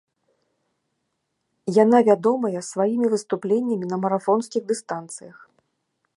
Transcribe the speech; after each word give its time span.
Яна 1.75 2.01
вядомая 2.07 2.65
сваімі 2.71 3.07
выступленнямі 3.13 3.85
на 3.93 3.97
марафонскіх 4.07 4.61
дыстанцыях. 4.73 5.37